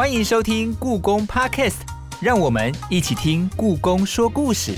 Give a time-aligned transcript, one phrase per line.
[0.00, 1.74] 欢迎收听故宫 Podcast，
[2.22, 4.72] 让我们一起听故宫说故事。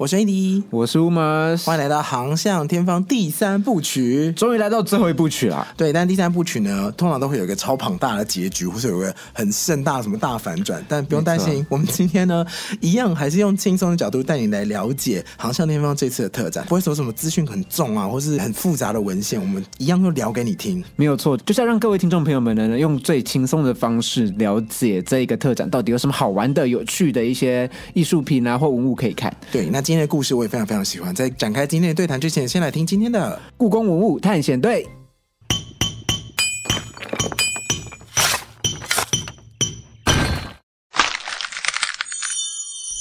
[0.00, 4.32] 我是 AD，我是 Umas，欢迎来到《航向天方》第三部曲。
[4.32, 5.68] 终于来到最后一部曲了。
[5.76, 10.82] 对，但第三部曲呢，通常都会有一个超庞大的结局，或者有个很盛大什么大反转。
[10.88, 12.42] 但不用担心，我们今天呢，
[12.80, 20.82] 一样还是用轻松的角度带你来了解《航向天方》这次的特展，不会说什么资讯很重啊，或是很复杂的文献，我们一样都聊给你听。
[20.96, 29.30] 没有错，就是要让各位听众朋友们呢，用最轻松的方式了解这一个特展到底有什么好玩的、有趣的一些艺术品啊或文物可以看。
[29.52, 31.12] 对，那今天的故事我也非常非常喜欢。
[31.12, 34.88] 在展开今天的对谈之前，先来听今天的故宫文物探险队。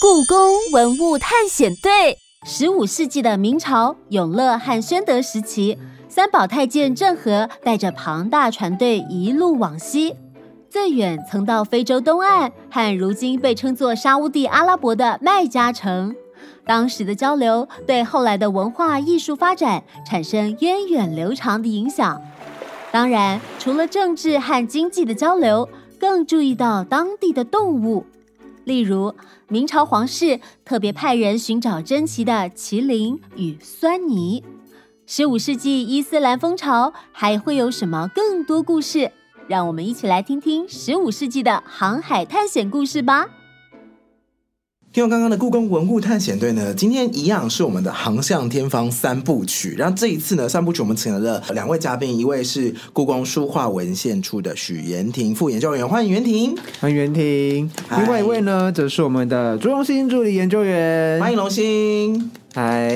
[0.02, 2.18] 故宫文物探险队，
[2.48, 5.78] 十五世纪的明朝永乐和宣德时期，
[6.10, 10.16] 三宝太监郑和带着庞大船队一路往西，
[10.68, 16.16] 最远曾到非洲东岸和如今被称作沙乌地阿拉伯的麦加城。
[16.66, 22.22] 当时的交流对后来的文化艺术发展产生源远流长的影响。
[22.92, 28.06] 当然，除了政治和经济的交流，更注意到当地的动物。
[28.66, 29.14] 例如，
[29.48, 34.44] 明朝皇室特别派人寻找珍奇的麒麟与狻猊。
[35.08, 39.12] 十五世纪伊斯兰风潮还会有什么更多故事？
[39.48, 43.26] 让我们一起来听听十五世纪的航海探险故事吧。
[44.92, 49.76] 听完刚刚的故宫文物探险队呢，今天一样是我们的航向天方三部曲。
[49.78, 57.70] 然后这一次呢，三部曲我们请来了两位嘉宾，一位是故宫书画文献处的许延婷副研究员，欢迎延婷；欢迎袁婷。
[58.00, 62.32] 另外一位呢，则是我们的朱荣兴助理研究员，欢迎龙兴。
[62.56, 62.90] 嗨，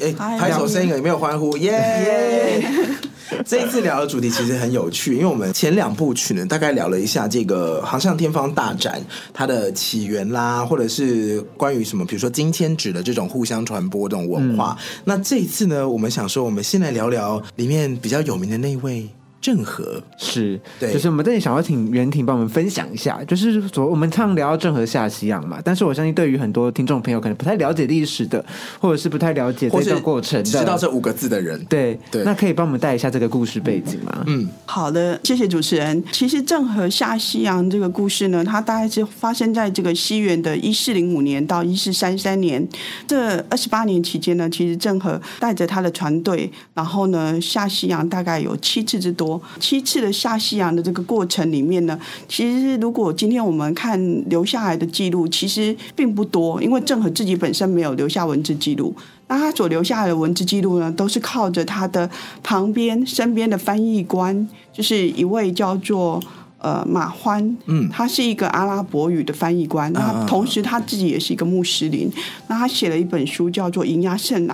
[0.00, 1.56] 哎，拍手声音有没有欢呼？
[1.58, 2.60] 耶！
[3.46, 9.00] 这一次聊的主题其实很有趣，因为我们前两部曲呢，大概聊了一下这个航向天方大展
[9.32, 14.76] 它的起源啦，或者是关于什么，比如说金签纸的这种互相传播这种文化。
[15.04, 19.08] 那这一次呢，我们想说，我们先来聊聊里面比较有名的那位。
[19.40, 28.44] 郑和是，对就是我们这里想要请袁婷帮我们分享一下，就是昨我们常聊到郑和下西洋嘛，但是我相信对于很多听众朋友可能不太了解历史的，
[28.78, 34.22] 或者是不太了解这或是段过程的，只知道这五个字的人，对对那可以帮我们带一下这个故事背景吗？
[34.26, 36.04] 嗯，好的，谢谢主持人。
[36.12, 42.66] 其实郑和下西洋这个故事呢，它大概是发生在这个西元的一四零五年到一四三三年
[43.06, 44.50] 这二十八年期间呢。
[44.50, 49.29] 其实郑和带着他的船队，然后呢下西洋大概有七次之多。
[49.58, 58.94] 七次的下西洋的这个过程里面呢，其实如果今天我们看留下来的记录，其实并不多，因为郑和自己本身没有留下文字记录。
[59.28, 62.08] 那他所留下来的文字记录呢，都是靠着他的
[62.42, 66.20] 旁边、身边的翻译官，就是一位叫做
[66.58, 67.88] 呃马欢，嗯。
[67.90, 72.10] 他是一个阿拉伯语的翻译官，啊那同时他自己也是一个穆斯林，
[72.48, 74.48] 那他写了一本书叫做《银牙圣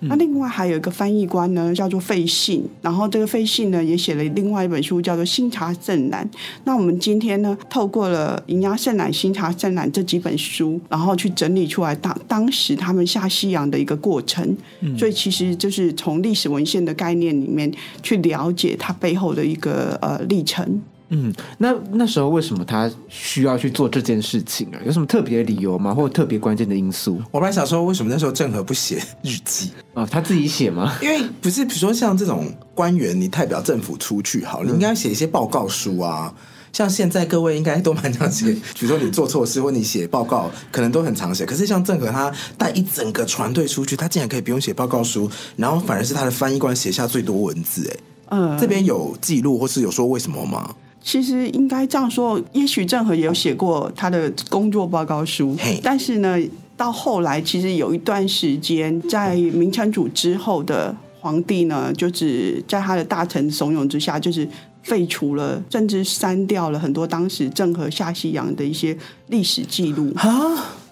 [0.00, 0.10] 览》。
[0.14, 6.28] 那另外还有一个翻译官呢，叫做费信，然后这个费信呢也写了另外一本书，叫做《新茶圣览》。
[6.64, 14.56] 那我们今天呢，透过了《银牙圣览》《新茶圣览》这几本书，然后去整理出来当当时他们下西洋的一个过程。
[14.98, 20.82] 所以其实就是从历史文献的概念里面去了解它背后的一个呃历程。
[21.08, 24.80] 嗯，那那时候为什么他需要去做这件事情啊？
[24.84, 25.94] 有什么特别的理由吗？
[25.94, 29.70] 或者特别关键的因素我本来想说，为什么那时候郑和不写日记？
[29.94, 30.04] 啊？
[30.10, 30.96] 他自己写吗？
[31.00, 36.34] 因为不是，比如说像这种官员，你代表政府出去，好，你应该写一些报告书啊。
[36.72, 41.46] 像现在各位应该都蛮常写，比如说你做错事或你写报告，可能都很常写。
[41.46, 47.88] 可是像郑和他带一整个船队出去，他竟然可以不用写报告书，然后反而是他的翻译官写下最多文字。
[47.88, 47.96] 哎，
[48.32, 50.74] 嗯，这边有记录或是有说为什么吗？
[51.06, 56.36] 其实应该这样说，也许郑和也有写过他的工作报告书，但是呢，
[56.76, 64.48] 到后来其实有一段时间，在明成祖之后的皇帝呢，就是在他的大臣怂恿之下，就是
[64.82, 68.98] 废除了，甚至删掉了很多当时郑和下西洋的一些
[69.28, 70.28] 历史记录，啊，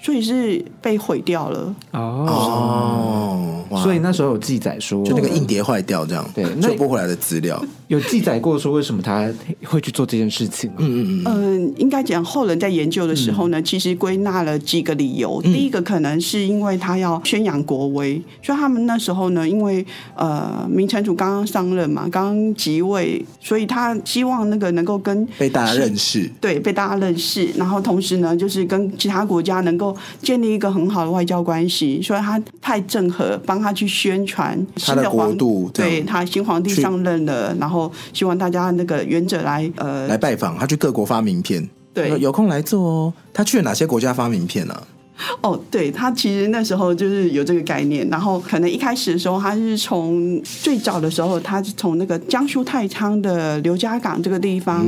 [0.01, 1.75] 所以是被毁掉了。
[1.91, 7.63] 哦，哦，哇所以那时候有记载说，就那个硬碟坏掉，这样对那救不回来的资料。
[7.89, 9.31] 有记载过说为什么他
[9.65, 10.77] 会去做这件事情吗？
[10.79, 15.41] 嗯嗯嗯，嗯，应该讲后人在研究的时候呢，其实归纳了几个理由。
[15.43, 19.85] 第一个可能是因为他要宣扬国威，所以他们那时候呢，因为
[20.17, 26.29] 呃明成祖刚刚上任嘛，刚刚即位，所以他希望那个能够跟被大家认识。
[26.41, 43.13] 对被大家认识，然后同时呢，就是跟其他国家能够够建立一个很好的外交关系，所以他派郑和帮他去宣传新他的国皇度这样对他新皇帝上任了，然后希望大家那个原者来呃来拜访，他去各国发名片，对有有空来做哦。
[43.33, 44.83] 他去了哪些国家发名片呢、
[45.43, 54.85] 哦，对他其实那时候就是有这个概念，然后可能一开始的时候，他是从最早的时候，他是从那个江苏太仓的刘家港这个地方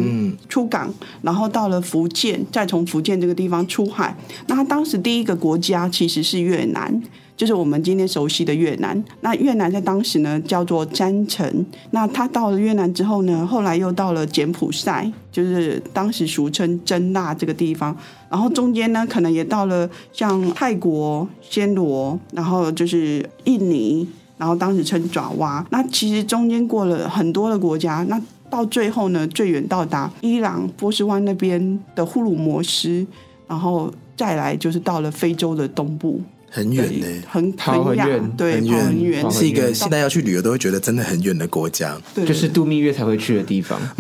[0.49, 4.17] 出港，然后到了福建，再从福建这个地方出海。
[4.49, 7.03] 那他当时第一个国家其实是越南。
[7.37, 11.67] 就是我们今天熟悉的越南，那越南在当时呢叫做詹城。
[11.91, 17.95] 那他到了越南之后呢，后来又到了柬埔寨，就是当时俗称真腊这个地方。
[18.31, 25.65] 然后中间呢，可能也到了像泰国、暹罗，然后就是印尼，然后当时称爪哇。
[25.71, 28.19] 那其实中间过了很多的国家，那
[28.49, 33.07] 到最后呢，最远到达伊朗、波斯湾那边的呼鲁摩斯，
[33.47, 36.23] 然后再来就是到了非洲的东部。
[36.57, 41.95] 很远呢、很很远，对，很远，是一个远现在要去旅游都会觉得真的很远的国家。
[42.15, 43.79] 对就是度蜜月才会去的地方。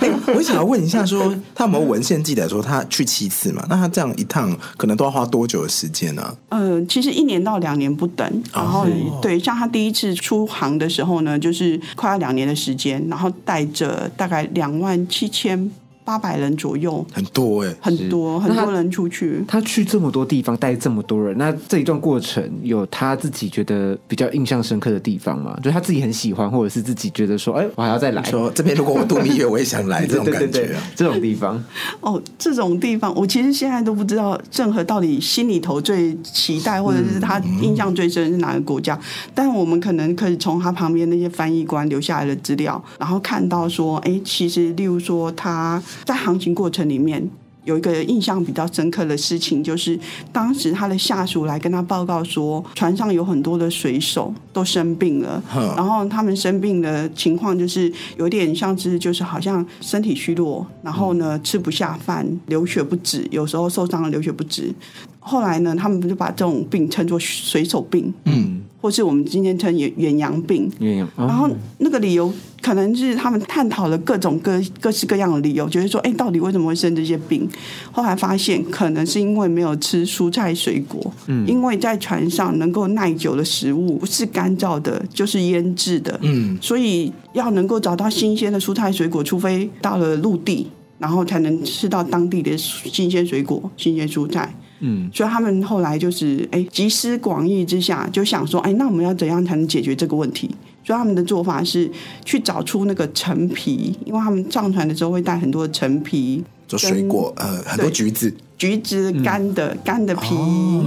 [0.00, 3.64] 哎、我想要问一下说他有没有文献记载说他去七次嘛？
[3.68, 8.42] 那他这样一趟可能都要花多久的时间呢、呃，其实一年到两年不等。
[8.52, 8.86] 然后、
[9.22, 15.70] 对，像他第一次出航的时候呢，就是快要两年的时间，然后带着大概两万七千
[16.06, 19.42] 八百人左右，很多哎、很多很多人出去。
[19.48, 25.56] 他去这么多地方，带这么多人，那这一段过程有他自己觉得比较印象深刻的地方吗？
[25.56, 28.22] 就是他自己很喜欢，或者是自己觉得说，哎，我还要再来。
[28.22, 31.60] 说这边如果我度蜜月，我也想来 这种感觉啊。，这种地方，
[32.00, 38.96] 哦，这种地方，我其实现在都不知道郑和到底心里头最期待，或者是他印象最深是哪个国家。
[39.34, 47.28] 但我们可能可以从他旁边那些翻译官留下来的资料，然后看到说，哎，其实例如说他在航行过程里面。
[47.64, 49.98] 有一个印象比较深刻的事情，就是
[50.30, 55.42] 当时他的下属来跟他报告说，船上有很多的水手都生病了，
[55.74, 64.72] 然后他们生病的情况就是有点像是就是好像身体虚弱，然后呢吃不下饭，流血不止，有时候受伤了流血不止。
[65.18, 70.70] 后来呢，他们就把这种病称作水手病，嗯，或是我们今天称远远洋病。
[71.16, 77.48] 然后那个理由可能是他们探讨了各种各各式各样的理由，觉得说，哎，到底为什么会生这些病？
[77.90, 90.68] 后来发现，可能是因为没有吃蔬菜水果，嗯，因为在船上能够耐久的食物是干燥的，就是腌制的，嗯，所以要能够找到新鲜的蔬菜水果，除非到了陆地，
[91.00, 94.54] 然后才能吃到当地的新鲜水果、新鲜蔬菜。
[94.80, 100.50] 嗯，所以他们后来就是哎集思广益之下，就想说，哎，那我们要怎样才能解决这个问题？
[100.84, 101.90] 所以他们的做法是
[102.24, 110.36] 去找出那个陈皮，因为他们上船的时候会带很多的陈皮、做水果，呃，很多橘子，橘子干的、干的皮，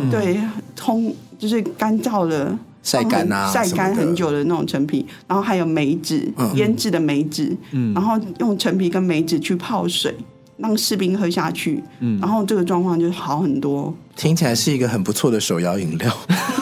[0.10, 0.40] 对，
[0.76, 2.58] 通就是干燥了。
[2.82, 6.56] 晒干啊晒干很久的那种陈皮，然后还有梅子，嗯。
[6.56, 7.56] 腌制的梅子，
[7.94, 10.16] 然后用陈皮跟梅子去泡水，
[10.60, 11.84] 让士兵喝下去，
[12.22, 13.94] 然后这个状况就好很多。
[14.16, 16.14] 听起来是一个很不错的手摇饮料，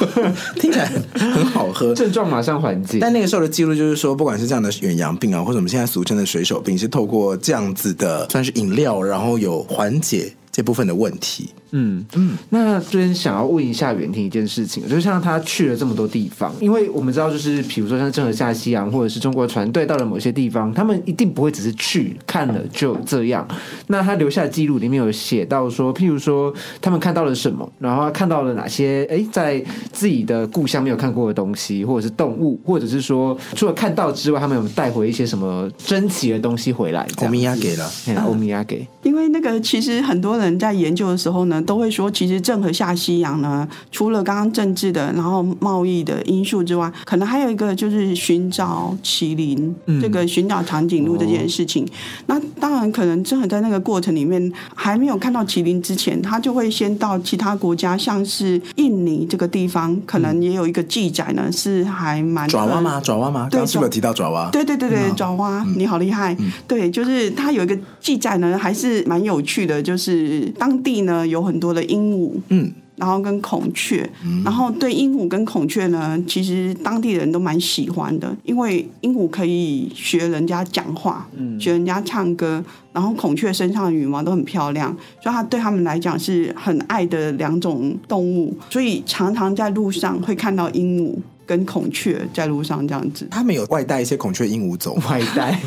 [0.60, 1.96] 听起来很很好喝。
[1.96, 3.00] 症状马上缓解。
[3.02, 11.50] 但那个时候的记录就是说，不管是这样的远洋病啊，或者我们现在俗称的水手病，是透过这样子的算是饮料，然后有缓解这部分的问题。
[11.70, 23.48] 嗯嗯，那这边想要问一下袁婷一件事情，就像他去了这么多地方，因为我们知道，就是比如说像郑和下西洋，或者是中国船队到了某些地方，他们一定不会只是去看了就这样。
[23.86, 37.06] 那他留下的记录里面有写到说，譬如说他们看到了什么，然后他看到了哪些哎，在自己的故乡没有看过的东西，或者是动物，或者是说除了看到之外，他们有带回一些什么珍奇的东西回来？
[37.18, 51.88] 欧米亚给了，嘿欧米亚给，因为那个其实很多人在研究的时候呢，都会说，其实郑和下西洋呢，除了刚刚政治的，然后贸易的因素之外，可能还有一个就是寻找麒麟，这个寻找长颈鹿这件事情。
[52.28, 63.00] 那当然，可能郑和在那个过程里面还没有看到麒麟之前，他就会先到其他国家，像是印尼这个地方，可能也有一个记载呢，是还蛮爪哇吗？
[63.02, 63.48] 爪哇吗？
[63.50, 64.50] 对刚刚是不是有提到爪哇？
[64.52, 66.36] 对对对对，爪哇，你好厉害。
[66.68, 72.32] 对，就是他有一个记载呢，还是蛮有趣的，就是当地呢有很多的鹦鹉。
[72.50, 74.10] 嗯，然后跟孔雀，
[74.44, 81.30] 然后对鹦鹉跟孔雀呢，其实当地人都蛮喜欢的，因为鹦鹉可以学人家讲话，
[81.60, 84.90] 学人家唱歌，然后孔雀身上的羽毛都很漂亮，
[85.22, 91.16] 所以它对他们来讲是很爱的两种动物，所以常常在路上会看到鹦鹉。
[91.48, 93.26] 跟孔雀在路上这样子。
[93.32, 94.94] 他们有外带一些孔雀鹦鹉走？
[95.10, 95.60] 外带，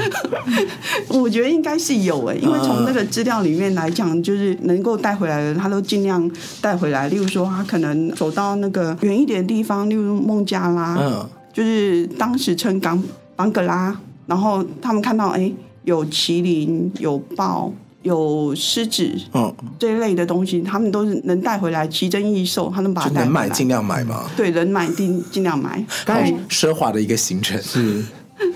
[1.08, 7.08] 我觉得应该是有诶、因为从那个资料里面来讲，就是能够带回来的，他都尽量带回来。
[7.08, 13.02] 例如说，他可能走到那个远一点的地方，例如孟加拉，嗯，就是当时称冈
[13.34, 15.50] 邦格拉，然后他们看到哎、
[15.84, 23.24] 有麒麟、有豹、有狮子嗯，这一类的东西，他们都是能带回来，奇珍异兽，他们把它带回来。
[23.24, 24.30] 能买尽量买嘛。
[24.36, 27.60] 对，能买尽尽量买，刚才奢华的一个行程。
[27.62, 28.02] 是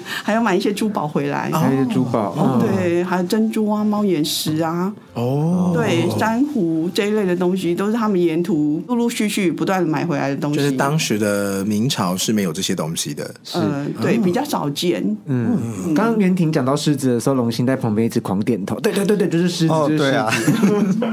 [0.05, 1.51] 还要买一些珠宝回来。
[1.53, 10.59] 还有一些珠宝，嗯，对，还有珍珠啊、猫眼石啊，哦，对，珊瑚这一类的东西，都是他们沿途陆陆续续不断的买回来的东西。
[10.59, 13.35] 就是当时的明朝是没有这些东西的。
[13.43, 13.59] 是，
[14.01, 15.05] 对，比较少见。
[15.27, 18.79] 嗯，刚刚袁婷讲到狮子的时候，龙星在旁边一直狂点头。
[18.81, 21.07] 对对对对，就是狮子，哦就是狮对啊子。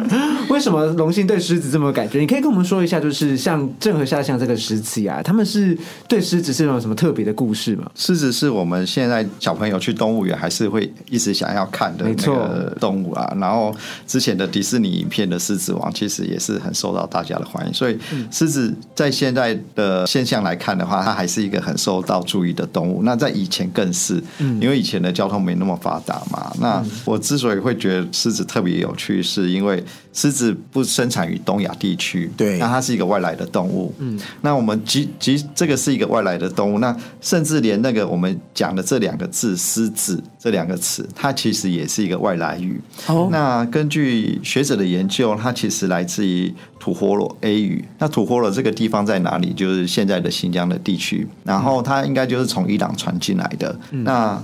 [0.49, 2.19] 为什么龙星对狮子这么有感觉？
[2.19, 7.89] 你可以跟我们说一下，就是像郑和下乡这个时期啊，他们是对狮子是有什么特别的故事吗？
[7.95, 13.33] 狮子是我们现在小朋友去动物园还是会一直想要看的那个动物啊。
[13.39, 17.97] 然后之前的迪士尼影片的《狮子王》其实也是很受到大家的欢迎，所以
[18.31, 23.03] 狮子在现在的现象来看的话，它还是一个很受到注意的动物。
[23.03, 26.51] 那在以前更是，因为以前的交通没那么发达嘛。
[26.59, 29.83] 那我之所以会觉得狮子特别有趣，是因为
[30.13, 33.93] 狮子不生产于东亚地区，对那它是一个外来的动物。
[33.99, 42.81] 嗯，那我们即即这个是一个外来的动物，那甚至连那个我们讲的这两个字“狮子”这两个词，它其实也是一个外来语。
[43.07, 47.85] 哦那根据学者的研究，它其实来自于吐火罗 A 语。
[47.97, 49.53] 那吐火罗这个地方在哪里？
[49.53, 51.27] 就是现在的新疆的地区。
[51.45, 53.79] 然后它应该就是从伊朗传进来的。
[53.91, 54.41] 那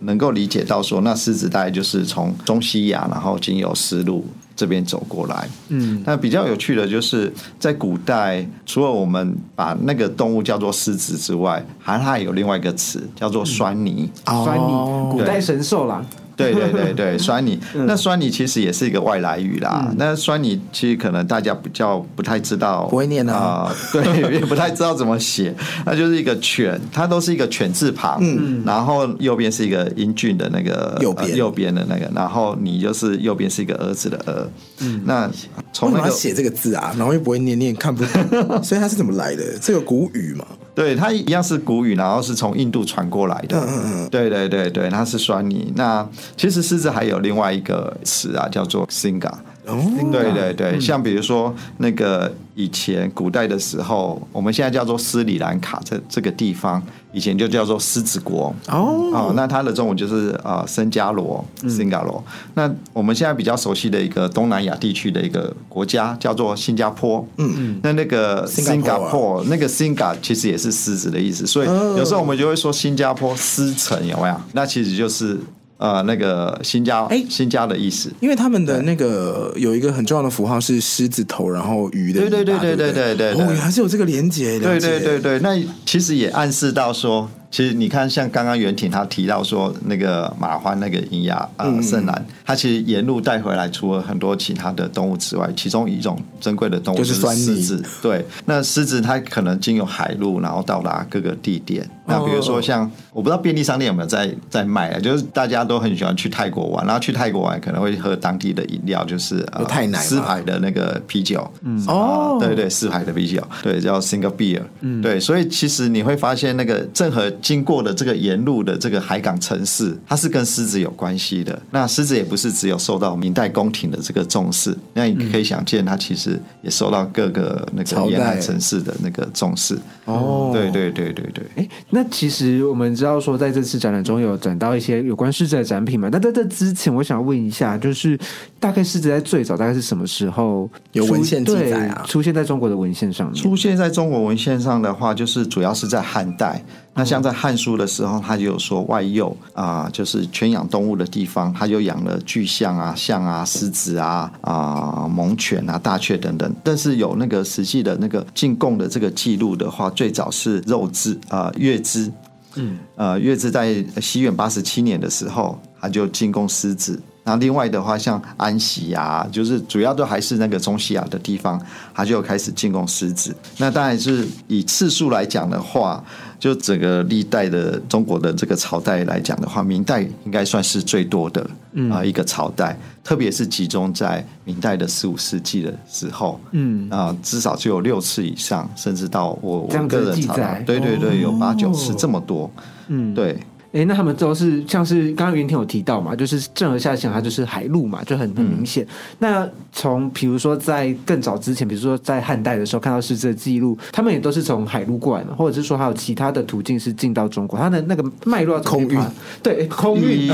[0.00, 4.26] 能够理解到说，那狮子大概就是从中西亚，然后经由丝路
[4.58, 5.48] 这边走过来。
[5.68, 14.10] 嗯，那比较有趣的就是，在古代，除了我们把那个动物叫做狮子之外，还还有另外一个词叫做酸泥。
[14.26, 16.04] 酸哦泥，古代神兽啦。
[16.38, 17.60] 对对对对，酸泥。
[17.74, 19.92] 嗯那酸泥其实也是一个外来语啦。
[19.96, 25.54] 那酸泥其实可能大家比较不太知道，不会念啊啊、对，也不太知道怎么写。
[25.84, 34.48] 那就是一个犬，它都是一个犬字旁，嗯，然后右边是一个英俊的那个右边呃右边的那个，然后你就是右边是一个儿子的儿。
[34.80, 35.32] 嗯，那为
[35.72, 36.94] 从那个什么要写这个字啊？
[36.96, 39.58] 然后又不会念念看不懂， 所以它是怎么来的？
[39.60, 40.44] 这个古语嘛，
[40.78, 43.58] 对，它一样是古语，然后是从印度传过来的。
[43.58, 45.72] 嗯嗯嗯对对对对，它是酸泥。
[45.74, 49.32] 那其实狮子还有另外一个词啊，叫做 singa。
[49.68, 49.78] 哦，
[50.10, 56.82] 对对对，像比如说那个以前古代的时候，我们现在叫做斯里兰卡这这个地方，
[57.12, 58.54] 以前就叫做狮子国。
[58.68, 62.22] 哦，哦，那它的中文就是呃僧伽罗、新加罗。
[62.54, 67.26] 那我们现在比较熟悉的一个东南亚地区的一个国家叫做新加坡。
[67.36, 74.40] 嗯嗯，那那个 Singapore 那个 Singa 其实也是狮子的意思，所以有时候我们就会说新加坡狮城有没有？
[74.52, 75.38] 那其实就是
[75.78, 78.12] 呃那个新家哎新家的意思。
[78.20, 83.32] 因为他们的那个有一个很重要的符号是狮子头，然后鱼的对对对对对对对？
[83.32, 85.56] 哦，原来是有这个连接，对对对对，那
[85.86, 97.82] 其实也暗示到说，其实你看，像刚刚袁挺他提到说，那个马欢那个银牙呃圣兰，它其实沿路带回来，除了很多其他的动物之外，其中一种珍贵的动物就是狮子。
[98.02, 101.88] 对，那狮子它可能经由海路，然后到达各个地点。
[102.06, 111.50] 那比如说像我不知道便利商店有没有在在卖啊，就是大家都很喜欢去泰国玩，然后去泰国玩可能会喝当地的饮料，就是呃泰奶吗狮牌的那个啤酒。
[111.62, 112.36] 嗯哦。
[112.36, 121.60] 啊对对，四牌的啤酒，对，叫 Single Beer，嗯，对，所以其实你会发现，那个郑和经过的这个沿路的这个海港城市，它是跟狮子有关系的。
[121.70, 129.78] 那狮子也不是只有受到明代宫廷的这个重视，那你可以想见，它其实也受到各个那个沿海城市的那个重视。
[130.04, 131.44] 哦对对对对对。
[131.56, 136.08] 哎，那其实我们知道说，在这次展览中有展到一些有关狮子的展品嘛。
[136.10, 138.18] 那在这之前，我想问一下，就是
[138.58, 143.42] 大概狮子在最早大概是什么时候有文献记对载啊出现在中国的文献上面？
[143.42, 146.62] 出现在中国文献上的话，就是主要是在汉代。
[146.98, 156.52] 那像在《汉书》的时候，他就有说外幼啊、就是圈养动物的地方，他就养了巨象啊、象啊、狮子啊、啊、猛犬啊、大雀等等。
[156.64, 162.12] 但是有那个实际的那个进贡的这个记录的话，最早是肉孜啊、月支。
[162.56, 167.00] 嗯，呃，月支在西元八十七年的时候，他就进贡狮子。
[167.28, 171.60] 那另外的话，像安息啊，就是主要都还是那个中西亚的地方，
[171.92, 173.36] 他就开始进攻狮子。
[173.58, 176.02] 那当然是以次数来讲的话，
[176.38, 181.46] 就整个历代的中国的这个朝代来讲的话，明代应该算是最多的
[181.92, 192.50] 啊、一个朝代，特别是集中在明代的十五世纪的时候，嗯啊、至少就有六次以上，甚至到我我个人查对对对，有八九次这么多，
[192.86, 193.36] 嗯，对。
[193.72, 198.86] 哎，那他们都是像是刚刚云天有提到嘛，就是郑和下西洋，它就是海路嘛，就很很明显。
[199.18, 208.96] 那从比如说在更早之前，比如说在汉代的时候看到狮子的记录，他们也都是从海路过来的，或者是说还有其他的途径是进到中国，它的那个脉络空运。
[208.96, 209.10] 爬，
[209.42, 210.18] 对，空运。
[210.18, 210.32] 以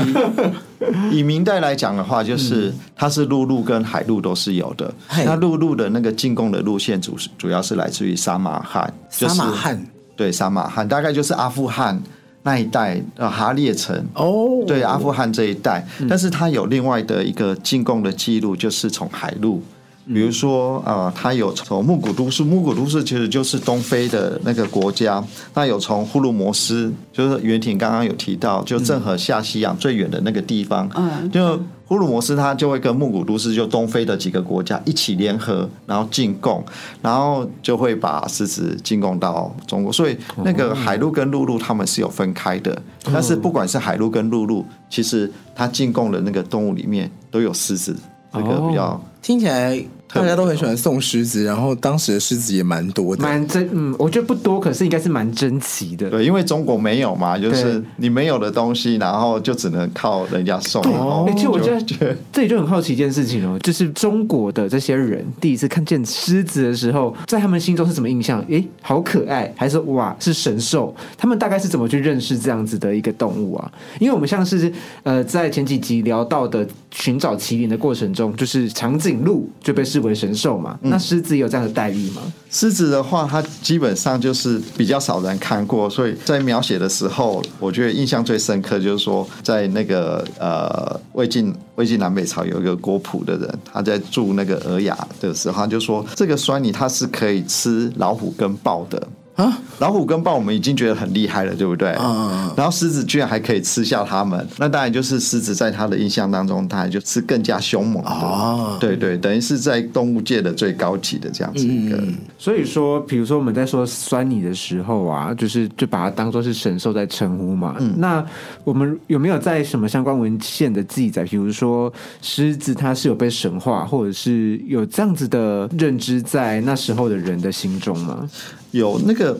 [1.19, 4.93] 以明代来讲的话，就是它是陆路跟海路都是有的。
[5.07, 5.23] 嘿。
[5.25, 9.85] 那陆路的那个进贡的路线主主要是来自于沙马汉，就是沙马汉。
[10.15, 12.01] 对沙马汉，大概就是阿富汗
[12.45, 13.93] 那一带呃哈列城。
[14.13, 19.61] 哦，对阿富汗这一带，但是它有另外的一个进贡的记录，就是从海路，
[20.07, 25.23] 比如说呃，它有从木古都市，木古都市其实就是东非的那个国家，
[25.55, 31.29] 那有从呼卢摩斯，就是袁挺刚刚有提到，就郑和下西洋最远的那个地方，嗯。
[31.31, 36.63] 就呼鲁摩斯他就会跟木古都市就东非的几个国家一起联合，然后进贡，
[37.01, 42.81] 然后就会把狮子进贡到中国，所以那个海陆跟陆路他们是有分开的，
[43.13, 47.95] 但是不管是海陆跟陆路，其实它进贡的那个动物里面都有狮子，
[48.33, 48.99] 这个比较。
[49.21, 49.83] 听起来
[50.13, 53.21] 大家都很喜欢送狮子，然后当时的狮子也蛮多的。
[53.21, 56.09] 蛮珍，嗯，我觉得不多，可是应该是蛮珍奇的。
[56.09, 60.81] 对，因为中国没有嘛，就是你没有的东西，然后就只能靠人家送。
[60.83, 68.43] 然后哎、其实我觉得就觉得这里就很好奇一件事情哦，就是中国的这些人第一次看见狮子的时候，在他们心中是什么印象？
[68.47, 70.95] 诶，好可爱，还是哇是神兽？
[71.17, 73.71] 他们大概是怎么去认识这样子的一个动物啊？
[73.99, 74.71] 因为我们像是
[75.03, 82.21] 呃在前几集聊到的寻找麒麟的过程中，就是长颈鹿就被视为神兽嘛，那狮子有这样的待遇吗？
[82.51, 99.01] 狮子的话，它基本上就是比较少人看过，所以在描写的时候，我觉得印象最深刻就是说，在那个呃魏晋魏晋南北朝有一个郭璞的人，他在住那个尔雅的时候，他就说这个酸泥它是可以吃老虎跟豹的。
[99.35, 101.89] 啊，老虎跟豹我们已经觉得很厉害了，对不对？
[101.99, 108.09] 嗯嗯嗯然后狮子居然还可以吃下它们，那当然就是狮子在他的印象当中，它就是更加凶猛的。
[108.09, 111.97] 哦对对，等于是在动物界的最高级的这样子一个。
[111.97, 117.75] 嗯所以说，比如说我们在说酸你的时候啊，就是就把它当做是神兽在称呼嘛。
[117.97, 118.23] 那
[118.63, 121.23] 我们有没有在什么相关文献的记载？
[121.23, 128.29] 比如说狮子它是有被神化，或者是有这样子的认知在那时候的人的心中吗？
[128.77, 129.37] 有那个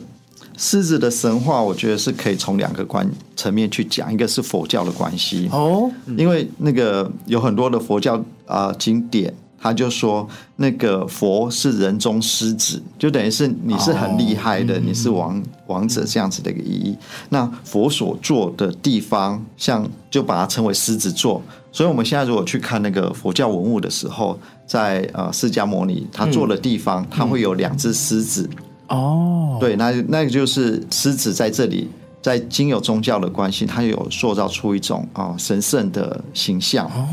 [0.56, 9.32] 狮子的神话，我觉得是可以从两个关层面去讲，一个是佛教的关系，哦，因为那个有很多的佛教啊、呃经典。
[9.58, 16.96] 他就说，那个佛是人中狮子，就等于是你是很厉害的，你是王王者这样子的一个意义。
[17.30, 21.42] 那佛所坐的地方，像就把它称为狮子座。
[21.72, 28.48] 所以，我们现在如果去看那个佛教文物的时候，在呃释迦牟尼他坐的地方，他会有两只狮子，
[28.88, 31.88] 哦，对，那那个就是狮子在这里，
[32.22, 36.86] 在经有宗教的关系，它有塑造出一种啊、神圣的形象。
[36.86, 37.08] 哦，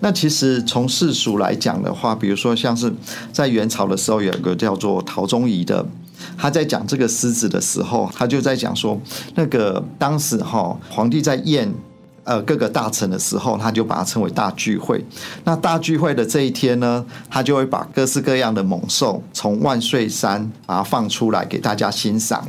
[0.00, 2.92] 那其实从世俗来讲的话，比如说像是
[3.32, 5.86] 在元朝的时候，有一个叫做陶宗仪的。
[6.36, 9.00] 他在讲这个狮子的时候，他就在讲说，
[9.34, 11.72] 那个当时哈、皇帝在宴
[12.30, 15.04] 呃各个大臣的时候，他就把它称为大聚会。
[15.42, 22.46] 那大聚会的这一天呢，他就会把各式各样的猛兽从万岁山把它放出来给大家欣赏。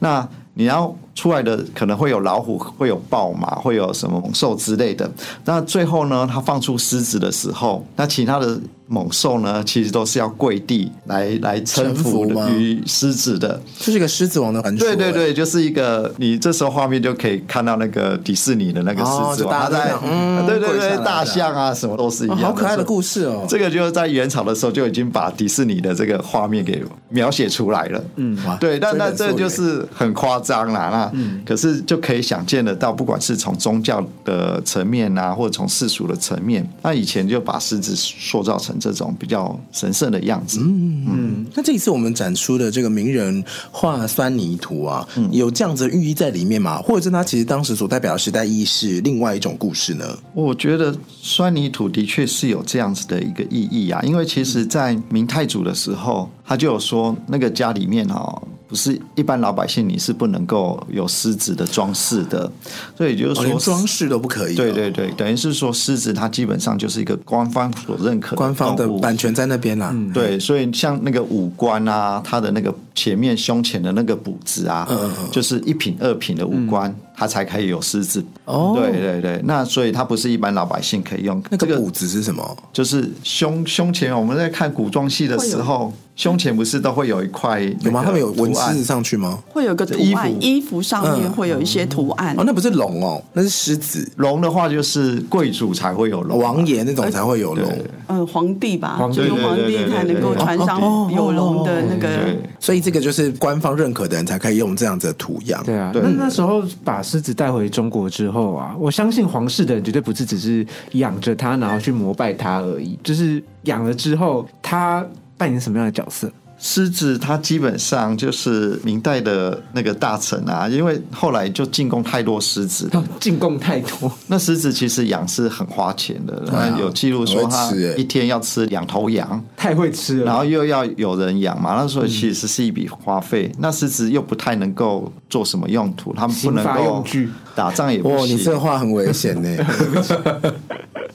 [0.00, 5.10] 那你要出来的可能会有老虎，会有豹马，会有什么猛兽之类的。
[5.44, 13.60] 那最后呢，他放出狮子的时候，那其他的猛兽呢，其实都是要跪地来来臣臣服于狮子的。
[13.78, 14.86] 这是一个狮子王的传说。
[14.86, 23.44] 对对对，就是一个你这时候画面就可以看到那个迪士尼的那个狮子他在嗯对对对，大象啊什么都是一哎，样的，好可爱的故事哦。
[23.48, 28.02] 这个就是在元朝的时候就已经把迪士尼的这个画面给描写出来了。
[28.16, 30.99] 嗯，哇对，但那这就是很夸张啦。
[31.14, 40.58] 那、可是就可以想见得到，不管是从宗教的层面啊，或者从世俗的层面，那以前就把狮子塑造成这种比较神圣的样子。
[40.60, 46.78] 嗯嗯，那这一次我们展出的这个名人画酸泥图啊，有这样子的寓意在里面吗？
[46.82, 50.04] 或者是它其实当时所代表的时代意义是另外一种故事呢？
[50.34, 62.50] 我觉得酸泥土的确是有这样子的一个意义啊，因为其实，在明太祖的时候，他就有说那个家里面哦，不是一般老百姓你是不能够有狮子的装饰的，
[62.96, 64.56] 所以也就是哦，说哦装饰都不可以哦。
[64.56, 69.92] 对对对，等于是说狮子它基本上就是一个官方所认可官方的版权在那边啦。
[70.14, 78.24] 对，所以像那个五官啊，它的那个前面胸前的那个补子啊，嗯就是一品二品的五官，它才可以有狮子。
[78.46, 81.38] 哦对对对，那所以它不是一般老百姓可以用。
[81.50, 82.56] 这个那个补子是什么？
[82.72, 88.02] 就是胸胸前，我们在看古装戏的时候，胸前不是都会有一块有吗？
[88.02, 89.38] 他们有纹狮子字上去吗？
[89.50, 92.42] 会有个图案，衣服衣服上面嗯会有一些图案哦，。
[92.46, 94.10] 那不是龙哦，那是狮子。
[94.16, 97.70] 龙的话，就是贵族才会有龙啊，王爷那种才会有龙，
[98.08, 100.80] 嗯，皇帝吧，皇帝只有皇帝才能够穿上
[101.12, 102.08] 有龙的那个。
[102.08, 102.38] 对。
[102.58, 105.62] 所以这个就是官方认可的人才可以用这样子的图样。
[105.64, 115.04] 对啊，对那那时候把狮子带回中国之后啊，我相信皇室的人绝对不是只是养着它，然后去膜拜它而已，就是养了之后，它
[115.36, 116.30] 扮演什么样的角色？
[116.62, 130.26] 狮子它基本上就是明代的那个大臣啊，因为后来就进贡太多狮子，哦进贡太多，那狮子其实养是很花钱的，啊有记录说它很会吃欸一天要吃两头羊，太会吃了。
[130.26, 133.50] 然后又要有人养嘛，那时候其实是一笔花费。
[133.58, 139.56] 那狮子又不太能够做什么用途，他们不能用够具打仗也不哇，你这，话很危险呢。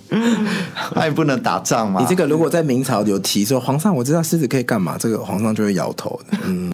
[0.93, 1.99] 他也不能打仗嘛。
[1.99, 6.37] 你这个如果在明朝有提说皇上，我知道狮子可以干嘛，这个皇上就会摇头的。
[6.45, 6.71] 嗯，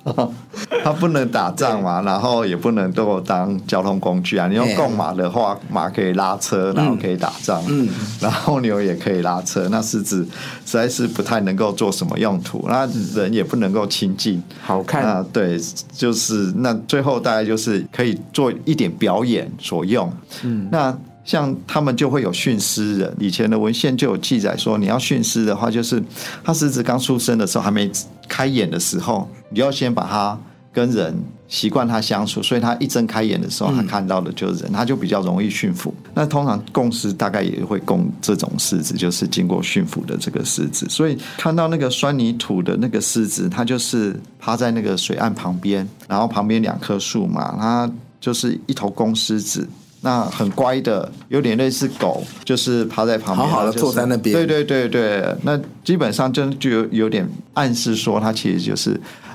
[0.84, 4.48] 他不能打仗嘛，然后也不能够当交通工具啊。
[4.48, 7.88] 你用哎贡马的话，马可以拉车，然后可以打仗，嗯，
[8.20, 9.68] 然后牛也可以拉车。
[9.70, 10.24] 那狮子
[10.66, 14.42] 实在是不太能够做什么用途，那人也不能够亲近。
[14.62, 15.60] 好看啊，对，
[15.92, 20.12] 就是那最后大概就是可以做一点表演所用。
[20.44, 26.02] 嗯，那像他们就会有驯狮人，以前的文献就有记载说，你要驯狮的话，就是
[26.44, 27.90] 他狮子刚出生的时候还没
[28.32, 30.40] 开眼的时候，你就要先把它
[30.72, 31.14] 跟人
[31.50, 35.94] 习惯它相处，所以它一睁开眼的时候，它看到的就是人，它就比较容易驯服。
[36.14, 40.88] 那通常供狮大概也会供这种狮子，就是经过驯服的这个狮子。
[40.90, 47.92] 所以看到那个酸泥土的那个狮子，它就是趴在那个水岸旁边，然后旁边两棵树嘛，它
[48.22, 49.68] 就是一头公狮子。
[50.04, 54.36] 那很乖的，有点类似狗，就是趴在旁边，好好的坐在那边。
[54.36, 58.92] 对对对对，那基本上就就有有点暗示说，他其实就是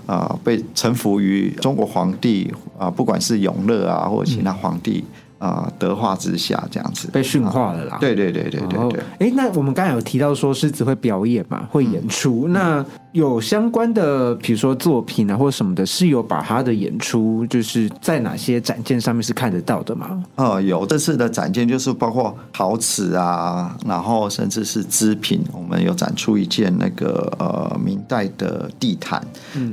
[0.06, 5.04] 啊、呃被臣服于中国皇帝啊、不管是永乐啊或者其他皇帝
[5.38, 7.98] 啊、德化之下这样子被驯化了啦。
[8.00, 12.48] 对对对对对哦对。，哎，那我们刚才有提到说狮子会表演嘛，会演出。
[12.48, 20.22] 那有相关的，比如说作品啊，或者什么的，是有把它的演出，就是在哪些展件上面是看得到的吗？
[20.36, 29.26] 呃，有这次的展件就是包括陶瓷啊，然后甚至是织品，我们有展出一件那个呃明代的地毯，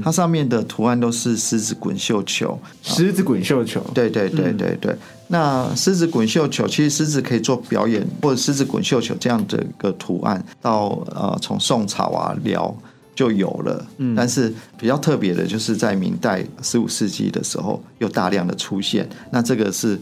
[0.03, 4.95] 它上面的图案都是狮子滚绣球，狮子滚绣球，对对对对对。
[5.33, 12.71] 那狮子滚绣球，其实狮子可以做表演，或者狮子滚绣球这样的一个图案，到呃从宋朝啊辽
[13.15, 13.83] 就有了。
[13.97, 19.09] 嗯，但是比较特别的就是在明代十五世纪的时候，又大量的出现。
[19.31, 19.99] 那这个是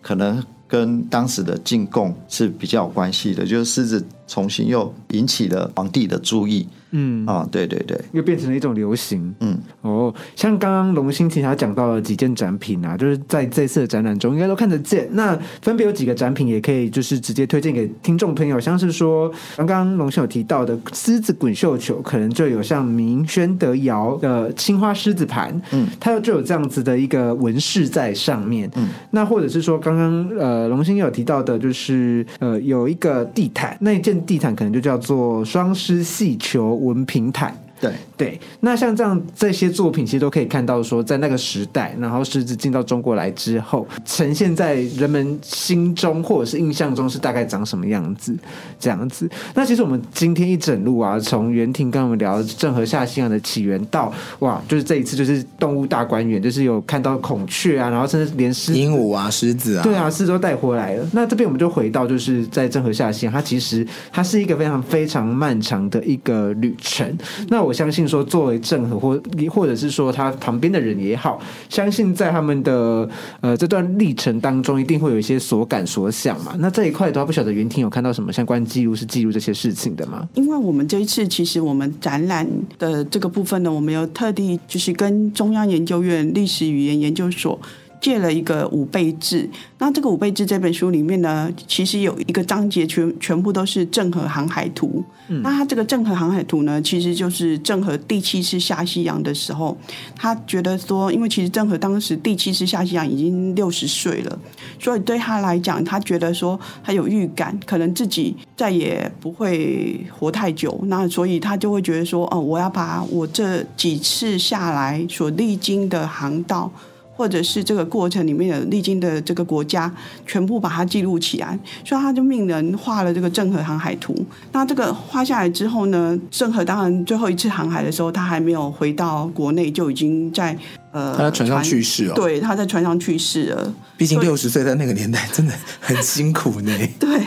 [0.00, 6.66] 可能跟当时的进贡是比较有关系的，就是狮子重新又引起了皇帝的注意。
[6.92, 9.34] 嗯，啊，对对对，又变成了一种流行。
[9.40, 15.08] 嗯，哦，像刚刚龙兴其实他讲到了几件展品啊，就是在这次的展览中应该都看得见。
[15.12, 28.70] 那分别有几个展品，也可以就是直接推荐给听众朋友，像是说刚刚龙兴有提到的狮子滚绣球，可能就有像明宣德窑的青花狮子盘，嗯，它就有这样子的一个纹饰在上面。
[28.76, 37.56] 嗯，那或者是说刚刚呃龙兴有提到的，就是呃有一个地毯，那一件地毯可能就叫做双狮戏球文平毯。
[37.80, 48.32] 对，对，那像这样这些作品，其实都可以看到说，在那个时代，然后狮子进到中国来之后，呈现在人们心中或者是印象中是大概长什么样子，
[48.78, 49.28] 这样子。
[49.54, 61.08] 那其实我们今天一整路啊，从袁婷跟我们聊郑和下西洋的起源到哇，就是这一次就是动物大观园，就是有看到孔雀啊，然后甚至连狮鹦鹉啊，狮子啊，对啊，狮子都带回来了。
[61.12, 67.18] 那这边我们就回到，就是在郑和下西洋，它其实它是一个非常非常漫长的一个旅程。
[67.48, 69.20] 那我相信说，作为郑和或
[69.50, 73.08] 或者是说他旁边的人也好，相信在他们的
[73.40, 76.54] 呃这段历程当中，一定会有一些所感所想嘛。
[76.58, 80.28] 那这一块的话，不晓得云婷有看到什么相关记录是记录这些事情的吗？
[80.34, 82.46] 因为我们这一次其实我们展览
[82.78, 87.58] 的这个部分呢，我们有特地就是跟中央研究院历史语言研究所
[88.02, 89.48] 借了一个五倍制。
[89.78, 95.02] 那这个五倍制这本书里面呢，其实有一个章节全全部都是郑和航海图。
[95.42, 99.74] 那他这个郑和航海图呢，其实就是郑和第七次下西洋的时候，
[100.14, 104.38] 他觉得说，因为其实郑和当时第七次下西洋已经六十岁了，
[104.78, 116.70] 所以对他来讲，他觉得说他有预感，可能自己再也不会活太久，那所以他就会觉得说，哦，我要把我这几次下来所历经的航道。
[117.14, 119.92] 或者是这个过程里面的历经的这个国家，
[120.26, 124.14] 全部把它记录起来，所以他就命人画了这个郑和航海图。
[124.52, 130.56] 那这个画下来之后呢，郑和当然最后一次航海的时候，他还没有回到国内，就已经在
[130.92, 133.74] 呃他在船上去世哦对，他在船上去世了。
[133.96, 136.72] 毕竟六十岁在那个年代 真的很辛苦呢。
[137.00, 137.20] 对，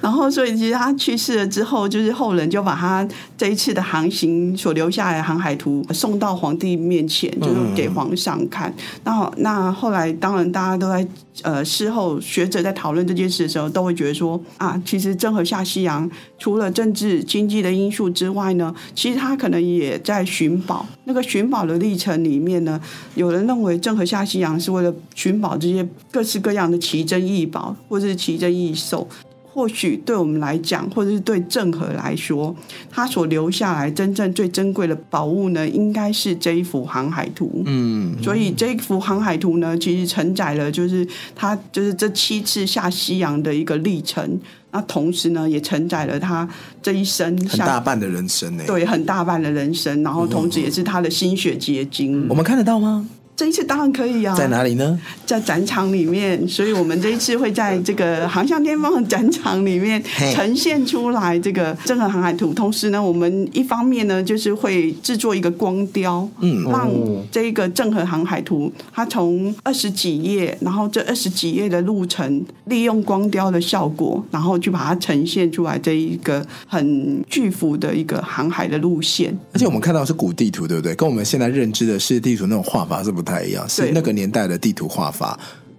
[0.00, 8.72] 然后所以其实他去世了之后，就是后人就把他这一次的航行所留下来的航海图送到皇帝面前，就是给皇上看。
[9.04, 11.06] 那那后来当然大家都在
[11.42, 20.86] 呃事后学者在讨论这件事的时候，都会觉得说啊，其实郑和下西洋除了政治经济的因素之外呢，其实他可能也在寻宝。
[21.04, 22.80] 那个寻宝的历程里面呢，
[23.14, 29.08] 有人认为郑和下西洋是为了寻宝这些各式各样的奇珍异宝，或是奇珍异兽。
[29.50, 32.54] 或许对我们来讲，或者是对郑和来说，
[32.90, 37.62] 他所留下来真正最珍贵的宝物呢，应该是这一幅航海图。
[37.66, 44.38] 嗯，所以这一幅航海图呢，其实承载了就是他就是这七次下西洋的一个历程。
[44.70, 46.46] 那同时呢，也承载了他
[46.82, 52.26] 这一生很下大半的人生呢。，对很大半的人生，然后同时也是他的心血结晶。
[52.28, 53.08] 我们看得到吗？
[53.38, 54.98] 这一次当然可以啊，在哪里呢？
[55.24, 60.02] 在展场里面，所以我们这一次会在这个航向天方的展场里面
[60.34, 62.52] 呈现出来这个郑和航海图。
[62.52, 79.32] 同时呢，我们一方面呢就是会制作一个光雕，嗯让哦这个郑和航海图它从二十几页，然后这二十几页的路程，利用光雕的效果，然后去把它呈现出来这一个很巨幅的一个航海的路线。
[79.52, 80.92] 而且我们看到是古地图，对不对？
[80.96, 85.38] 跟我们现在认知的世界地图那种画法是不太一样，是那个年代的地图画法。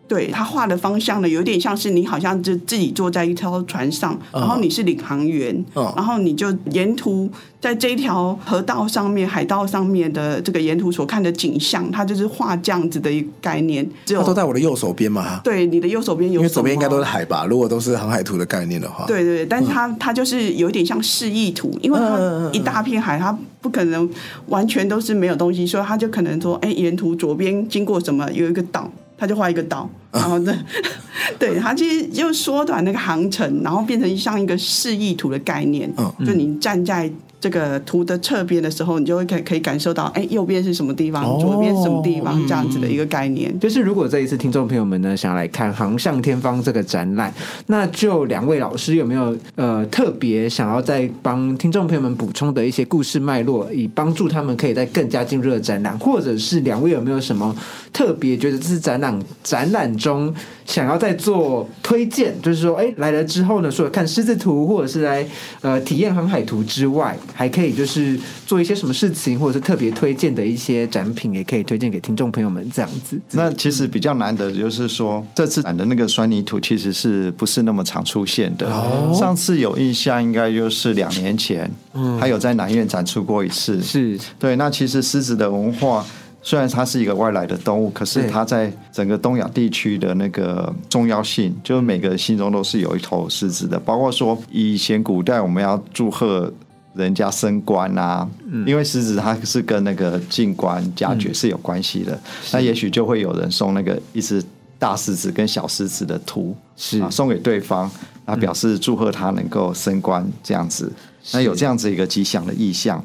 [0.09, 7.29] 对他画的方向呢，有点像是你好像就自己坐在一条船上，然后你是领航员，嗯然后你就沿途
[7.61, 13.87] 在这一条河道上面、海道上面的这个沿途所看的景象，他就是画这样子的一个概念。
[14.05, 17.45] 只有它都在我的右手边嘛，对你的右手边有，因为左边应该都是海吧。
[17.45, 24.09] 如果都是航海图的概念的话，对对对，但是它它就是有一点像示意图，因为嗯嗯它嗯一大片海，它不可能
[24.47, 30.57] 完全都是没有东西，所以他就可能说，哎，沿途左边经过什么，有一个岛，他就画一个岛，然后呢，
[31.37, 37.11] 对，它其实就缩短那个航程，然后变成像一个示意图的概念，嗯就你站在。
[37.41, 43.57] 这个图的侧边的时候，你就会可以可以感受到，哎，右边是什么地方，哦左边是什么地方，这样子的一个概念。
[43.61, 47.33] 就是如果这一次听众朋友们呢想来看《航向天方》这个展览，
[47.67, 57.55] 那就两位老师有没有呃特别想要再帮听众朋友们补充的一些故事脉络，以帮助他们可以在更加进入的展览，或者是两位有没有什么
[57.93, 60.33] 特别觉得这次展览展览中
[60.65, 65.23] 想要再做推荐，就是说，哎，来了之后呢，除了看狮子图或者是来
[65.61, 73.19] 呃体验航海图之外，还可以就是做一些什么事情，或者是特别推荐的一些展品，也可以推荐给听众朋友们这样子。
[73.31, 78.67] 那其实比较难得就是说，这次展的那个酸泥土其实是不是那么常出现的？
[79.13, 83.81] 上次有印象，应该就是两年前，嗯还有在南苑展出过一次。
[83.81, 86.05] 是对，那其实狮子的文化。
[86.41, 93.77] 虽然它是一个外来的动物，可是它在整个东亚地区的那个重要性，就是每个人心中都是有一头狮子的。
[93.77, 96.51] 包括说以前古代我们要祝贺
[96.93, 98.27] 人家升官啊，
[98.65, 102.19] 因为狮子它是跟那个进官加爵是有关系的，
[102.53, 104.43] 那也许就会有人送那个一只
[104.79, 107.01] 大狮子跟小狮子的图，是。
[107.01, 107.91] 啊，送给对方，
[108.25, 110.91] 啊，表示祝贺他能够升官这样子。
[111.33, 113.03] 那有这样子一个吉祥的意象。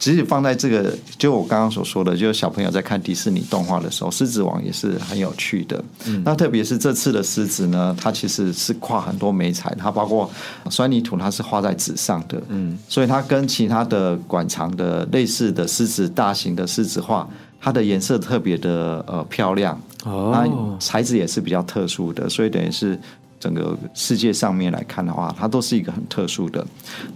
[0.00, 5.84] 即使放在这个，就我刚刚所说的，就是小朋友在看迪士尼动画的时候，《狮子王》也是很有趣的。
[6.24, 10.28] 那特别是这次的狮子呢，它其实是跨很多美材，它包括
[10.70, 17.28] 酸泥土，它是画在纸上的，嗯，所以它跟其他的馆藏的类似的狮子大型的狮子画，
[17.60, 20.30] 它的颜色特别的呃漂亮，哦。
[20.32, 22.98] 那材质也是比较特殊的，所以等于是
[23.40, 26.64] 整个世界上面来看的话，它都是一个很特殊的。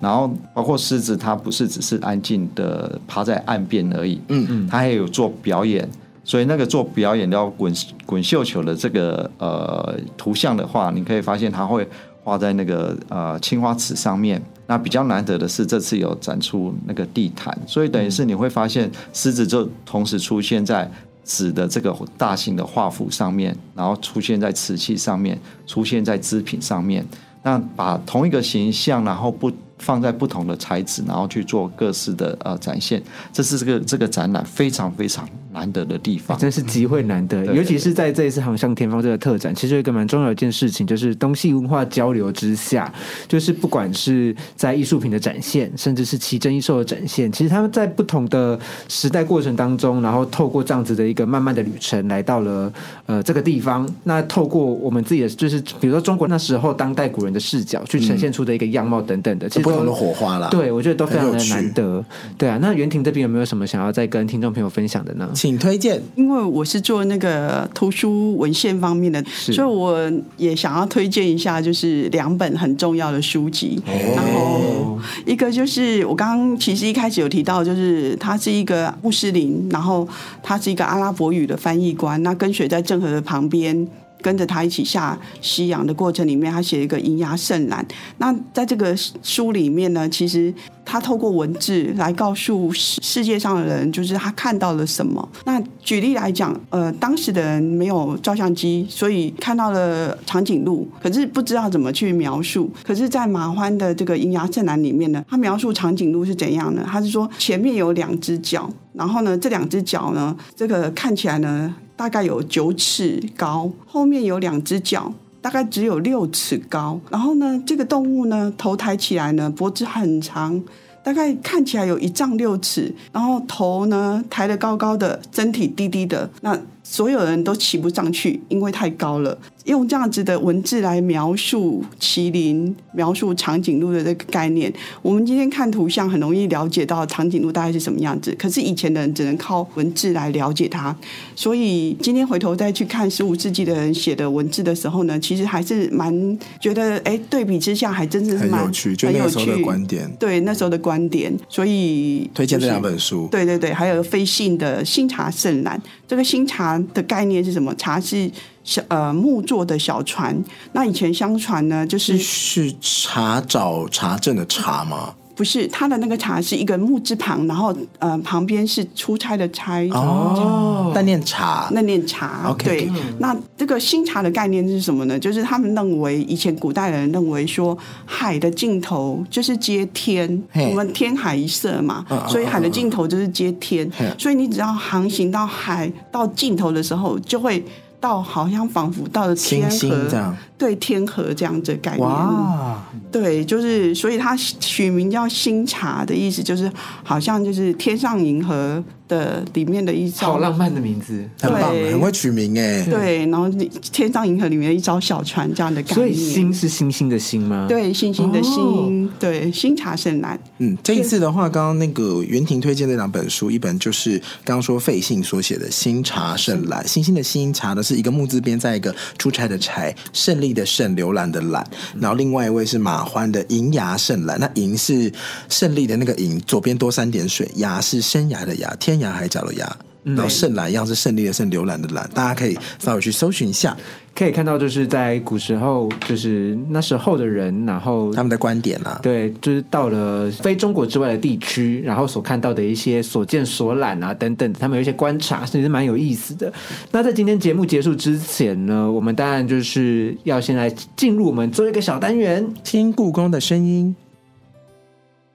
[0.00, 5.88] 然后包括狮子，它不是只是安静的趴在岸边而已，嗯嗯，它还有做表演。
[6.26, 7.70] 所以那个做表演要滚
[8.06, 11.86] 滚绣球的这个呃图像的话，你可以发现它会
[12.22, 14.40] 画在那个呃青花瓷上面。
[14.66, 20.90] 那比较难得的是，这次有展出那个地毯，所以等于是你会发现狮子就同时出现在
[21.24, 27.04] 纸的这个大型的画幅上面，然后出现在瓷器上面，出现在织品上面。
[27.42, 36.38] 那把同一个形象，然后不放在不同的材质，然后去做各式的呃展现，这是这个这个展览非常非常难得的地方。
[36.38, 42.92] 真是机会难得，对尤其是在这一次航向天方这个特展，其实有一个蛮重要的一件事情，就是东西文化交流之下，
[43.28, 48.58] 就是不管是在艺术品的展现，甚至是奇珍异兽的展现，其实他们在不同的
[48.88, 52.72] 时代过程当中，然后透过这样子的一个慢慢的旅程，来到了
[53.06, 53.88] 呃这个地方。
[54.04, 60.48] 那透过我们自己的，就是比如说中国那时候当代古人的视角去呈现出的一个样貌等等的，其实都不同的火花啦。
[60.50, 62.04] 对，我觉得都非常的难得。
[62.38, 65.28] 对啊，那袁婷这边有没有什么想要再跟听众朋友分享的呢？
[65.34, 66.00] 请推荐。
[66.14, 73.82] 因为我是做那个图书文献方面的，所以我也想要推荐一下，就是两本很重要的书籍。
[74.14, 80.06] 然后一个就是我刚刚其实一开始有提到，就是他是一个穆斯林，然后
[80.42, 83.88] 他是一个阿拉伯语的翻译官，那跟随在郑和的旁边。
[84.24, 87.84] 跟着他一起下西洋的过程里面，他写一个《银牙圣览》。
[88.16, 95.28] 那在这个书里面呢，其实他透过文字来告诉世世界上的人，就是他看到了什么。
[95.44, 102.70] 那举例来讲，呃，当时的人没有照相机，所以看到了长颈鹿，可是不知道怎么去描述。
[102.82, 106.82] 可是，在马欢的这个《银牙圣览》里面呢，他描述长颈鹿是怎样的？
[106.84, 111.74] 他是说前面有两只脚，然后呢，这两只脚呢，这个看起来呢。
[111.96, 117.00] 大概有九尺高，后面有两只脚，大概只有六尺高。
[117.10, 120.60] 然后呢，这个动物呢，头抬起来呢，脖子很长，
[121.02, 122.94] 大概看起来有一丈六尺。
[123.12, 126.28] 然后头呢抬得高高的，身体低低的。
[126.40, 129.36] 那所有人都骑不上去，因为太高了。
[129.64, 134.70] 用这样子的文字来描述麒麟、描述长颈鹿的这个概念，
[135.00, 138.36] 我们今天看图像很容易了解到长颈鹿大概是什么样子。
[138.38, 140.94] 可是以前的人只能靠文字来了解它，
[141.34, 149.62] 所以今天回头再去看十五世纪的人写的文字的时候呢，其实还是蛮觉得，哎，对比之下还真的是蛮很有趣，就很有那时候的趣。
[149.64, 150.14] 观点。
[150.20, 153.26] 对那时候的观点，所以推荐这两本书。
[153.30, 155.80] 对对对，还有飞信的《新茶圣览》。
[156.06, 157.74] 这个新茶的概念是什么？
[157.76, 158.30] 茶是
[158.62, 160.36] 小呃木做的小船。
[160.72, 165.14] 那以前相传呢，就是是是查找查证的查吗？
[165.34, 169.84] 不是他的那个茶是一个木字旁，然后呃旁边是出差的差。
[169.90, 171.68] 哦，那念茶。
[171.72, 175.18] 那念茶 OK，对，那这个新茶的概念是什么呢？
[175.18, 187.64] 就是他们认为以前古代人认为说海的尽头就是接天，我们天海一色嘛所以海的尽头就是接天，所以你只要航行到海到尽头的时候，就会
[188.04, 192.06] 到好像仿佛到了天河星这样，对天河这样子的概念。
[192.06, 196.70] 哇，对，就是所以它取名叫新茶的意思，就是
[197.02, 201.28] 好像就是天上银河的里面的一艘好浪漫的名字。
[201.40, 201.92] 很棒，对。
[201.92, 202.82] 很会取名哎。
[202.84, 203.48] 对，然后
[203.92, 206.14] 天上银河里面的一招小船这样的概所以。
[206.14, 221.64] 星是星星的星吗？，对星星的星，对新茶圣兰，嗯，这一次的话，刚刚那个袁婷推荐那两本书，一本就是刚刚说费信所写的《新茶圣览》，星星的星茶的是一个木字边，在一个出差的差，胜利的胜，浏览的览，
[222.00, 225.12] 然后另外一位是马欢的《银牙圣览》，那银是
[225.48, 229.66] 胜利的那个银，左边多三点水，牙是生涯的牙，天涯海角的涯。
[230.04, 233.74] 然后胜览一样是胜利的胜，浏览的览，大家可以稍微去搜寻一下
[234.14, 239.00] 可以看到就是在古时候，就是那时候的人，然后他们的观点啦。
[239.02, 246.52] 对，就是到了非中国之外的地区，然后所看到的一些所见所览啊等等，他们有一些观察，其实蛮有意思的。
[246.92, 253.96] 那在今天节目结束之前呢，我们当然就是要先来进入我们做一个小单元，听故宫的声音，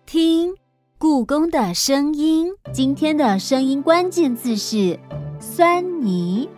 [0.05, 0.53] 听
[1.01, 2.51] 故宫的声音。
[2.73, 4.99] 今天的声音关键字是
[5.39, 6.49] 酸泥。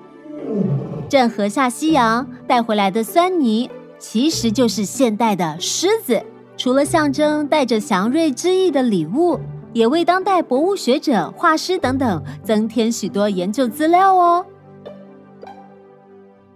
[1.08, 6.20] 郑和下西洋带回来的酸泥，其实就是现代的狮子。
[6.58, 9.40] 除了象征带着祥瑞之意的礼物，
[9.74, 14.44] 也为当代博物学者、画师等等增添许多研究资料哦。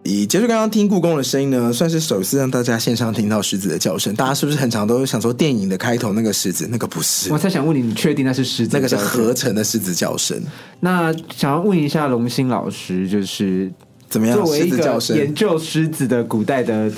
[0.06, 4.14] 以结束刚刚听故宫的声音呢，算是首次让大家线上听到狮子的叫声。
[4.14, 8.70] 大家是不是很常都想说电影的开头那个狮子，那个不是我，才想问你，你确定那是狮子？
[8.74, 9.34] 那个是合。
[9.34, 10.42] 成的狮子叫声？
[10.80, 13.70] 那想要问一下龙兴老师，就是
[14.08, 14.38] 怎么样？
[14.38, 14.78] 作为一个
[15.16, 16.90] 研究狮子的古代的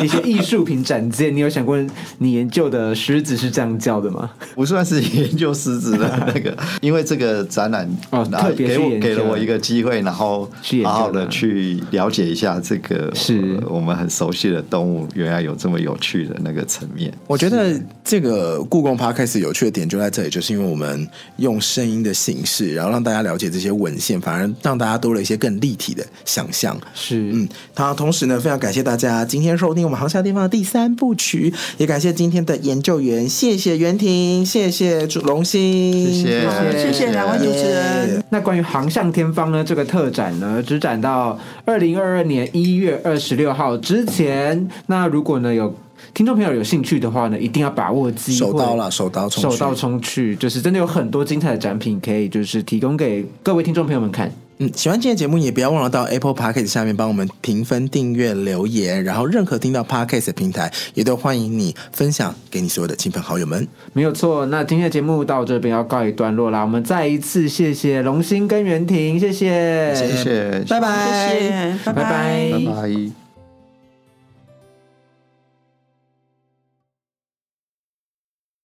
[0.00, 1.76] 一些艺术品展件，你有想过
[2.18, 4.30] 你研究的狮子是这样叫的吗？
[4.54, 17.12] 不算是研究狮子的那个， 因为这个展览哦然后给我特别去研究给了我一个机会，然后去好好的去了解一下这个是呃我们很熟悉的动物，原来有这么有趣的那个层面。
[17.26, 26.78] 我觉得这个故宫 Podcast 有趣的点就在这里，就是因为我们用声音的形式，然后让大家了解这些文献，反而让大家多了一些更立体的想象。
[26.94, 38.24] 是，嗯，好，同时呢，非常感谢大家今天收听我们航向地方的第三部曲，也感谢今天的研究员，谢谢袁婷，谢谢朱龙兴，谢谢好谢谢两位主持人。
[38.30, 44.68] 那关于航向天方呢，这个特展呢，只展到二零二二年一月二十六号之前。
[44.86, 45.74] 那如果呢有
[46.14, 54.30] 听众朋友有兴趣的话呢，一定要把握机会，手刀了，手刀冲去手到冲去，就是真的有很多精彩的展品可以就是提供给各位听众朋友们看。
[54.62, 63.66] 嗯，喜欢今天的节目，也不要忘了到 Apple Podcast 下面帮我们评分、订阅、留言，然后任何听到 Podcast 的平台，也都欢迎你分享给你所有的亲朋好友们。
[63.92, 66.62] 没有错，那今天的节目到这边要告一段落啦。
[66.62, 73.21] 我们再一次谢谢龙兴跟袁婷，谢谢，谢谢，拜拜，谢谢，拜拜拜拜拜。